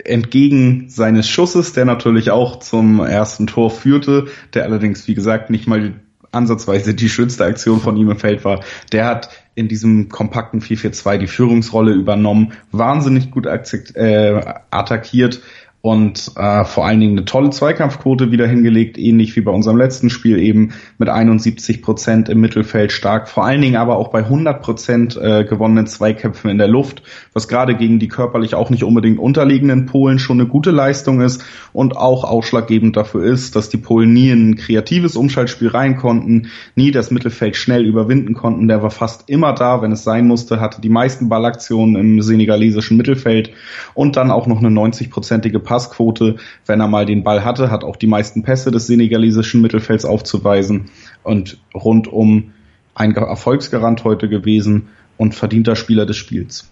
entgegen 0.06 0.90
seines 0.90 1.30
Schusses, 1.30 1.74
der 1.74 1.86
natürlich 1.86 2.32
auch 2.32 2.60
zum 2.60 3.00
ersten 3.00 3.48
Tor 3.48 3.72
führte, 3.72 4.28
der 4.54 4.64
allerdings, 4.64 5.08
wie 5.08 5.16
gesagt, 5.16 5.50
nicht 5.50 5.68
mal 5.68 5.94
ansatzweise 6.34 6.94
die 6.94 7.10
schönste 7.10 7.46
Aktion 7.46 7.80
von 7.80 7.96
ihm 7.96 8.10
im 8.10 8.18
Feld 8.18 8.44
war. 8.44 8.64
Der 8.92 9.06
hat 9.06 9.30
in 9.56 9.68
diesem 9.68 10.10
kompakten 10.10 10.62
4-4-2 10.62 11.18
die 11.18 11.28
Führungsrolle 11.28 11.94
übernommen, 11.94 12.54
wahnsinnig 12.72 13.30
gut 13.30 13.46
äh, 13.46 14.56
attackiert, 14.72 15.42
und 15.86 16.32
äh, 16.38 16.64
vor 16.64 16.86
allen 16.86 17.02
Dingen 17.02 17.18
eine 17.18 17.26
tolle 17.26 17.50
Zweikampfquote 17.50 18.32
wieder 18.32 18.48
hingelegt, 18.48 18.98
ähnlich 18.98 19.36
wie 19.36 19.42
bei 19.42 19.52
unserem 19.52 19.76
letzten 19.76 20.10
Spiel 20.10 20.40
eben 20.40 20.72
mit 20.98 21.10
71 21.10 21.82
Prozent 21.82 22.30
im 22.30 22.40
Mittelfeld 22.40 22.94
stark, 22.94 23.28
vor 23.28 23.44
allen 23.44 23.60
Dingen 23.60 23.76
aber 23.76 23.98
auch 23.98 24.08
bei 24.08 24.20
100 24.20 24.62
Prozent 24.62 25.18
äh, 25.18 25.44
gewonnenen 25.44 25.86
Zweikämpfen 25.86 26.50
in 26.50 26.58
der 26.58 26.70
Luft, 26.70 27.04
was 27.34 27.50
gerade 27.50 27.76
gegen 27.76 28.00
die 28.00 28.08
körperlich 28.08 28.56
auch 28.56 28.70
nicht 28.70 28.86
unbedingt 28.86 29.20
unterliegenden 29.20 29.86
Polen 29.86 30.20
schon 30.20 30.40
eine 30.40 30.48
gute 30.48 30.72
Leistung 30.72 31.20
ist 31.20 31.44
und 31.74 31.98
auch 31.98 32.24
ausschlaggebend 32.24 32.96
dafür 32.96 33.26
ist, 33.26 33.58
dass 33.58 33.68
die 33.68 33.76
Polen 33.76 34.14
nie 34.14 34.30
in 34.30 34.52
ein 34.52 34.56
kreatives 34.56 35.18
Umschaltspiel 35.18 35.68
rein 35.68 35.98
konnten, 35.98 36.48
nie 36.76 36.92
das 36.92 37.12
Mittelfeld 37.12 37.58
schnell 37.58 37.84
überwinden 37.84 38.36
konnten. 38.36 38.70
Der 38.70 38.82
war 38.84 38.92
fast 38.92 39.30
immer 39.30 39.52
da, 39.52 39.82
wenn 39.82 39.92
es 39.92 40.06
sein 40.06 40.28
musste, 40.28 40.62
hatte 40.62 40.80
die 40.80 40.88
meisten 40.88 41.28
Ballaktionen 41.28 41.98
im 41.98 42.22
senegalesischen 42.22 42.96
Mittelfeld 42.96 43.52
und 43.94 44.16
dann 44.16 44.32
auch 44.32 44.48
noch 44.48 44.60
eine 44.60 44.70
90-prozentige 44.70 45.60
Passquote, 45.74 46.36
wenn 46.68 46.82
er 46.82 46.88
mal 46.88 47.08
den 47.08 47.24
Ball 47.24 47.44
hatte, 47.44 47.72
hat 47.72 47.84
auch 47.84 47.96
die 47.96 48.06
meisten 48.06 48.44
Pässe 48.44 48.70
des 48.70 48.86
senegalesischen 48.86 49.60
Mittelfelds 49.60 50.06
aufzuweisen 50.06 50.92
und 51.24 51.58
rundum 51.74 52.54
ein 52.94 53.16
Erfolgsgarant 53.16 54.04
heute 54.04 54.30
gewesen 54.30 54.90
und 55.18 55.34
verdienter 55.34 55.76
Spieler 55.76 56.06
des 56.06 56.18
Spiels. 56.18 56.70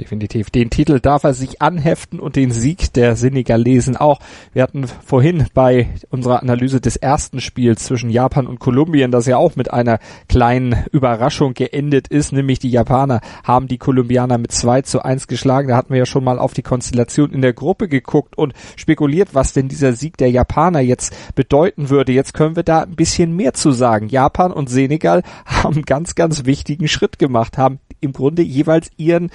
Definitiv. 0.00 0.48
Den 0.48 0.70
Titel 0.70 0.98
darf 0.98 1.24
er 1.24 1.34
sich 1.34 1.60
anheften 1.60 2.20
und 2.20 2.34
den 2.34 2.52
Sieg 2.52 2.94
der 2.94 3.16
Senegalesen 3.16 3.98
auch. 3.98 4.18
Wir 4.54 4.62
hatten 4.62 4.86
vorhin 5.04 5.44
bei 5.52 5.88
unserer 6.08 6.40
Analyse 6.40 6.80
des 6.80 6.96
ersten 6.96 7.42
Spiels 7.42 7.84
zwischen 7.84 8.08
Japan 8.08 8.46
und 8.46 8.60
Kolumbien, 8.60 9.10
das 9.10 9.26
ja 9.26 9.36
auch 9.36 9.56
mit 9.56 9.70
einer 9.70 9.98
kleinen 10.26 10.86
Überraschung 10.90 11.52
geendet 11.52 12.08
ist, 12.08 12.32
nämlich 12.32 12.58
die 12.58 12.70
Japaner 12.70 13.20
haben 13.44 13.68
die 13.68 13.76
Kolumbianer 13.76 14.38
mit 14.38 14.52
2 14.52 14.80
zu 14.82 15.04
1 15.04 15.26
geschlagen. 15.26 15.68
Da 15.68 15.76
hatten 15.76 15.92
wir 15.92 15.98
ja 15.98 16.06
schon 16.06 16.24
mal 16.24 16.38
auf 16.38 16.54
die 16.54 16.62
Konstellation 16.62 17.34
in 17.34 17.42
der 17.42 17.52
Gruppe 17.52 17.86
geguckt 17.86 18.38
und 18.38 18.54
spekuliert, 18.76 19.34
was 19.34 19.52
denn 19.52 19.68
dieser 19.68 19.92
Sieg 19.92 20.16
der 20.16 20.30
Japaner 20.30 20.80
jetzt 20.80 21.14
bedeuten 21.34 21.90
würde. 21.90 22.12
Jetzt 22.12 22.32
können 22.32 22.56
wir 22.56 22.62
da 22.62 22.84
ein 22.84 22.96
bisschen 22.96 23.36
mehr 23.36 23.52
zu 23.52 23.70
sagen. 23.70 24.08
Japan 24.08 24.50
und 24.50 24.70
Senegal 24.70 25.22
haben 25.44 25.82
ganz, 25.82 26.14
ganz 26.14 26.46
wichtigen 26.46 26.88
Schritt 26.88 27.18
gemacht, 27.18 27.58
haben 27.58 27.80
im 28.00 28.14
Grunde 28.14 28.40
jeweils 28.40 28.90
ihren 28.96 29.30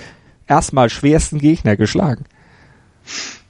erstmal 0.48 0.90
schwersten 0.90 1.40
Gegner 1.40 1.76
geschlagen. 1.76 2.26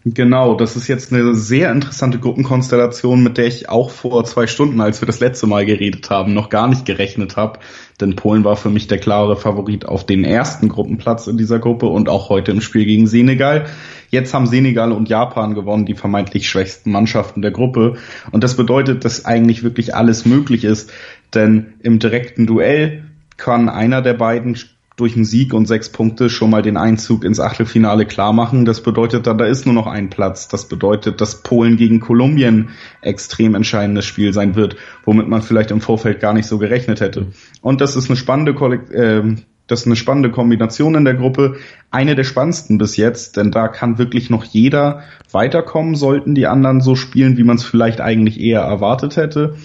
Genau, 0.07 0.53
das 0.53 0.75
ist 0.75 0.87
jetzt 0.87 1.11
eine 1.11 1.33
sehr 1.33 1.71
interessante 1.71 2.19
Gruppenkonstellation, 2.19 3.23
mit 3.23 3.39
der 3.39 3.47
ich 3.47 3.69
auch 3.69 3.89
vor 3.89 4.23
zwei 4.23 4.45
Stunden, 4.45 4.79
als 4.79 5.01
wir 5.01 5.07
das 5.07 5.19
letzte 5.19 5.47
Mal 5.47 5.65
geredet 5.65 6.11
haben, 6.11 6.35
noch 6.35 6.49
gar 6.49 6.67
nicht 6.67 6.85
gerechnet 6.85 7.37
habe. 7.37 7.57
Denn 7.99 8.15
Polen 8.15 8.43
war 8.43 8.55
für 8.55 8.69
mich 8.69 8.85
der 8.85 8.99
klare 8.99 9.35
Favorit 9.35 9.87
auf 9.87 10.05
den 10.05 10.23
ersten 10.23 10.69
Gruppenplatz 10.69 11.25
in 11.25 11.37
dieser 11.37 11.57
Gruppe 11.57 11.87
und 11.87 12.07
auch 12.07 12.29
heute 12.29 12.51
im 12.51 12.61
Spiel 12.61 12.85
gegen 12.85 13.07
Senegal. 13.07 13.65
Jetzt 14.11 14.35
haben 14.35 14.45
Senegal 14.45 14.91
und 14.91 15.09
Japan 15.09 15.55
gewonnen, 15.55 15.87
die 15.87 15.95
vermeintlich 15.95 16.47
schwächsten 16.47 16.91
Mannschaften 16.91 17.41
der 17.41 17.49
Gruppe. 17.49 17.95
Und 18.29 18.43
das 18.43 18.55
bedeutet, 18.55 19.05
dass 19.05 19.25
eigentlich 19.25 19.63
wirklich 19.63 19.95
alles 19.95 20.23
möglich 20.23 20.65
ist. 20.65 20.93
Denn 21.33 21.73
im 21.81 21.97
direkten 21.97 22.45
Duell 22.45 23.05
kann 23.37 23.69
einer 23.69 24.03
der 24.03 24.13
beiden 24.13 24.55
durch 24.95 25.15
einen 25.15 25.25
Sieg 25.25 25.53
und 25.53 25.67
sechs 25.67 25.89
Punkte 25.89 26.29
schon 26.29 26.49
mal 26.49 26.61
den 26.61 26.77
Einzug 26.77 27.25
ins 27.25 27.39
Achtelfinale 27.39 28.05
klar 28.05 28.31
machen. 28.31 28.65
Das 28.65 28.81
bedeutet 28.81 29.27
dann, 29.27 29.37
da 29.37 29.45
ist 29.45 29.65
nur 29.65 29.75
noch 29.75 29.87
ein 29.87 30.09
Platz. 30.09 30.47
Das 30.47 30.67
bedeutet, 30.67 31.19
dass 31.19 31.41
Polen 31.43 31.75
gegen 31.75 31.99
Kolumbien 31.99 32.69
extrem 33.01 33.55
entscheidendes 33.55 34.05
Spiel 34.05 34.31
sein 34.31 34.55
wird, 34.55 34.77
womit 35.03 35.27
man 35.27 35.41
vielleicht 35.41 35.71
im 35.71 35.81
Vorfeld 35.81 36.19
gar 36.21 36.33
nicht 36.33 36.47
so 36.47 36.57
gerechnet 36.57 37.01
hätte. 37.01 37.27
Und 37.61 37.81
das 37.81 37.95
ist 37.95 38.09
eine 38.09 38.17
spannende 38.17 38.53
Kollekt 38.53 38.91
äh, 38.91 39.35
das 39.67 39.81
ist 39.81 39.85
eine 39.87 39.95
spannende 39.95 40.29
Kombination 40.29 40.95
in 40.95 41.05
der 41.05 41.15
Gruppe. 41.15 41.55
Eine 41.89 42.15
der 42.15 42.23
spannendsten 42.23 42.77
bis 42.77 42.97
jetzt, 42.97 43.35
denn 43.35 43.51
da 43.51 43.67
kann 43.67 43.97
wirklich 43.97 44.29
noch 44.29 44.43
jeder 44.43 45.01
weiterkommen, 45.31 45.95
sollten 45.95 46.35
die 46.35 46.45
anderen 46.45 46.81
so 46.81 46.95
spielen, 46.95 47.37
wie 47.37 47.43
man 47.43 47.55
es 47.55 47.63
vielleicht 47.63 47.99
eigentlich 47.99 48.39
eher 48.39 48.61
erwartet 48.61 49.17
hätte. 49.17 49.55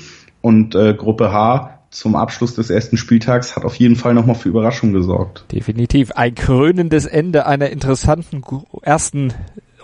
Und 0.40 0.75
äh, 0.75 0.94
Gruppe 0.94 1.32
H 1.32 1.79
zum 1.90 2.14
Abschluss 2.14 2.54
des 2.54 2.70
ersten 2.70 2.97
Spieltags 2.97 3.56
hat 3.56 3.64
auf 3.64 3.75
jeden 3.75 3.97
Fall 3.97 4.14
nochmal 4.14 4.37
für 4.37 4.49
Überraschung 4.49 4.92
gesorgt. 4.92 5.44
Definitiv. 5.50 6.12
Ein 6.12 6.35
krönendes 6.35 7.04
Ende 7.06 7.47
einer 7.47 7.70
interessanten 7.70 8.42
ersten 8.82 9.35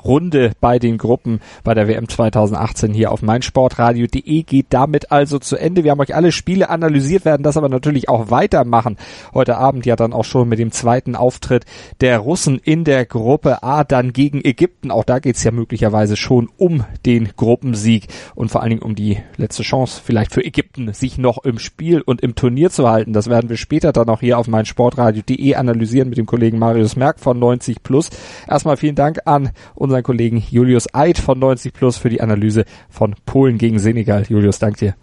Runde 0.07 0.53
bei 0.61 0.79
den 0.79 0.99
Gruppen 0.99 1.41
bei 1.65 1.75
der 1.75 1.89
WM 1.89 2.09
2018 2.09 2.95
hier 2.95 3.13
auf 3.13 3.23
meinsportradio.de 3.23 4.43
geht 4.43 4.67
damit 4.71 5.11
also 5.11 5.39
zu 5.39 5.57
Ende. 5.57 5.85
Wir 5.85 5.91
haben 5.91 6.01
euch 6.01 6.15
alle 6.15 6.33
Spiele 6.33 6.71
analysiert, 6.71 7.25
werden 7.25 7.43
das 7.43 7.57
aber 7.57 7.69
natürlich 7.69 8.09
auch 8.09 8.31
weitermachen. 8.31 8.97
Heute 9.35 9.57
Abend 9.57 9.85
ja 9.87 9.97
dann 9.97 10.13
auch 10.13 10.25
schon 10.25 10.49
mit 10.49 10.59
dem 10.59 10.71
zweiten 10.71 11.17
Auftritt 11.17 11.65
der 12.01 12.19
Russen 12.19 12.59
in 12.59 12.85
der 12.85 13.05
Gruppe 13.05 13.63
A 13.63 13.85
dann 13.85 14.13
gegen 14.13 14.45
Ägypten. 14.45 14.91
Auch 14.91 15.05
da 15.05 15.19
geht's 15.19 15.43
ja 15.45 15.51
möglicherweise 15.51 16.17
schon 16.17 16.49
um 16.57 16.85
den 17.05 17.31
Gruppensieg 17.37 18.07
und 18.35 18.51
vor 18.51 18.63
allen 18.63 18.71
Dingen 18.71 18.83
um 18.83 18.95
die 18.95 19.19
letzte 19.37 19.63
Chance 19.63 20.01
vielleicht 20.05 20.33
für 20.33 20.45
Ägypten, 20.45 20.93
sich 20.93 21.19
noch 21.19 21.45
im 21.45 21.59
Spiel 21.59 22.01
und 22.01 22.21
im 22.21 22.35
Turnier 22.35 22.71
zu 22.71 22.89
halten. 22.89 23.13
Das 23.13 23.29
werden 23.29 23.51
wir 23.51 23.57
später 23.57 23.93
dann 23.93 24.09
auch 24.09 24.21
hier 24.21 24.39
auf 24.39 24.47
meinsportradio.de 24.47 25.55
analysieren 25.55 26.09
mit 26.09 26.19
dem 26.19 26.27
Kollegen 26.27 26.59
Marius 26.59 26.97
Merck 26.97 27.19
von 27.19 27.39
90 27.39 27.83
Plus. 27.83 28.11
Erstmal 28.49 28.77
vielen 28.77 28.95
Dank 28.95 29.21
an 29.25 29.51
unseren 29.75 29.96
Kollegen 30.03 30.43
Julius 30.51 30.87
Eid 30.95 31.19
von 31.19 31.39
90 31.39 31.73
Plus 31.73 31.97
für 31.97 32.09
die 32.09 32.21
Analyse 32.21 32.65
von 32.89 33.15
Polen 33.25 33.59
gegen 33.59 33.79
Senegal. 33.79 34.25
Julius, 34.29 34.59
danke 34.59 34.79
dir. 34.79 34.95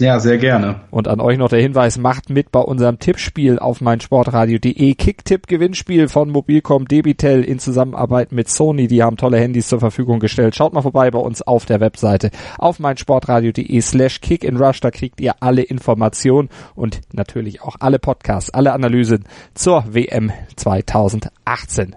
Ja, 0.00 0.20
sehr 0.20 0.38
gerne. 0.38 0.76
Und 0.92 1.08
an 1.08 1.20
euch 1.20 1.38
noch 1.38 1.48
der 1.48 1.60
Hinweis, 1.60 1.98
macht 1.98 2.30
mit 2.30 2.52
bei 2.52 2.60
unserem 2.60 3.00
Tippspiel 3.00 3.58
auf 3.58 3.80
meinsportradio.de. 3.80 4.94
Kicktipp-Gewinnspiel 4.94 6.06
von 6.06 6.30
Mobilcom 6.30 6.86
Debitel 6.86 7.42
in 7.42 7.58
Zusammenarbeit 7.58 8.30
mit 8.30 8.48
Sony. 8.48 8.86
Die 8.86 9.02
haben 9.02 9.16
tolle 9.16 9.38
Handys 9.38 9.66
zur 9.66 9.80
Verfügung 9.80 10.20
gestellt. 10.20 10.54
Schaut 10.54 10.72
mal 10.72 10.82
vorbei 10.82 11.10
bei 11.10 11.18
uns 11.18 11.42
auf 11.42 11.66
der 11.66 11.80
Webseite 11.80 12.30
auf 12.58 12.78
meinsportradio.de 12.78 13.80
slash 13.80 14.20
kickinrush. 14.20 14.78
Da 14.78 14.92
kriegt 14.92 15.20
ihr 15.20 15.34
alle 15.40 15.62
Informationen 15.62 16.48
und 16.76 17.00
natürlich 17.12 17.62
auch 17.62 17.74
alle 17.80 17.98
Podcasts, 17.98 18.50
alle 18.50 18.74
Analysen 18.74 19.24
zur 19.54 19.82
WM 19.92 20.30
2018. 20.54 21.96